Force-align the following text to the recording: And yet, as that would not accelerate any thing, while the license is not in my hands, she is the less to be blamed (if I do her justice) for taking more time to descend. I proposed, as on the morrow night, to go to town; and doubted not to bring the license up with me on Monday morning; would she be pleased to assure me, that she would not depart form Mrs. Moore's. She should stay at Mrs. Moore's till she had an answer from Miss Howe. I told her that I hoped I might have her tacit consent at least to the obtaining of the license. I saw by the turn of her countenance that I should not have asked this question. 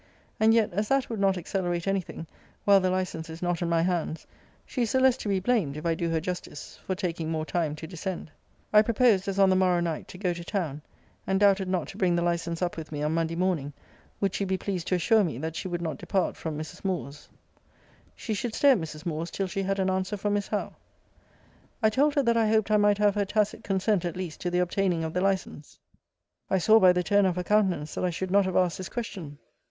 And 0.39 0.51
yet, 0.51 0.73
as 0.73 0.87
that 0.87 1.11
would 1.11 1.19
not 1.19 1.37
accelerate 1.37 1.87
any 1.87 2.01
thing, 2.01 2.25
while 2.65 2.79
the 2.79 2.89
license 2.89 3.29
is 3.29 3.43
not 3.43 3.61
in 3.61 3.69
my 3.69 3.83
hands, 3.83 4.25
she 4.65 4.81
is 4.81 4.91
the 4.93 4.99
less 4.99 5.15
to 5.17 5.29
be 5.29 5.39
blamed 5.39 5.77
(if 5.77 5.85
I 5.85 5.93
do 5.93 6.09
her 6.09 6.19
justice) 6.19 6.79
for 6.87 6.95
taking 6.95 7.29
more 7.29 7.45
time 7.45 7.75
to 7.75 7.85
descend. 7.85 8.31
I 8.73 8.81
proposed, 8.81 9.27
as 9.27 9.37
on 9.37 9.51
the 9.51 9.55
morrow 9.55 9.79
night, 9.79 10.07
to 10.07 10.17
go 10.17 10.33
to 10.33 10.43
town; 10.43 10.81
and 11.27 11.39
doubted 11.39 11.67
not 11.67 11.87
to 11.89 11.97
bring 11.97 12.15
the 12.15 12.23
license 12.23 12.63
up 12.63 12.77
with 12.77 12.91
me 12.91 13.03
on 13.03 13.13
Monday 13.13 13.35
morning; 13.35 13.73
would 14.19 14.33
she 14.33 14.43
be 14.43 14.57
pleased 14.57 14.87
to 14.87 14.95
assure 14.95 15.23
me, 15.23 15.37
that 15.37 15.55
she 15.55 15.67
would 15.67 15.83
not 15.83 15.99
depart 15.99 16.35
form 16.35 16.57
Mrs. 16.57 16.83
Moore's. 16.83 17.29
She 18.15 18.33
should 18.33 18.55
stay 18.55 18.71
at 18.71 18.79
Mrs. 18.79 19.05
Moore's 19.05 19.29
till 19.29 19.45
she 19.45 19.61
had 19.61 19.77
an 19.77 19.91
answer 19.91 20.17
from 20.17 20.33
Miss 20.33 20.47
Howe. 20.47 20.73
I 21.83 21.91
told 21.91 22.15
her 22.15 22.23
that 22.23 22.35
I 22.37 22.49
hoped 22.49 22.71
I 22.71 22.77
might 22.77 22.97
have 22.97 23.13
her 23.13 23.23
tacit 23.25 23.63
consent 23.63 24.03
at 24.03 24.17
least 24.17 24.41
to 24.41 24.49
the 24.49 24.61
obtaining 24.63 25.03
of 25.03 25.13
the 25.13 25.21
license. 25.21 25.77
I 26.49 26.57
saw 26.57 26.79
by 26.79 26.91
the 26.91 27.03
turn 27.03 27.27
of 27.27 27.35
her 27.35 27.43
countenance 27.43 27.93
that 27.93 28.03
I 28.03 28.09
should 28.09 28.31
not 28.31 28.45
have 28.45 28.55
asked 28.57 28.79
this 28.79 28.89
question. 28.89 29.37